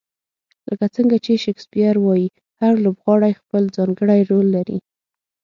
لکه 0.67 0.85
څنګه 0.95 1.15
چې 1.25 1.33
شکسپیر 1.45 1.95
وایي، 1.99 2.27
هر 2.59 2.73
لوبغاړی 2.83 3.31
خپل 3.41 3.63
ځانګړی 3.77 4.19
رول 4.31 4.47
لري. 4.55 4.77